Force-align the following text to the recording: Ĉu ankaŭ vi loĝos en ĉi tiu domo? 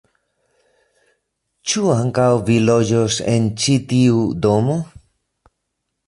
Ĉu 1.73 1.83
ankaŭ 1.95 2.25
vi 2.47 2.55
loĝos 2.69 3.17
en 3.33 3.45
ĉi 3.65 3.75
tiu 3.91 4.23
domo? 4.47 4.79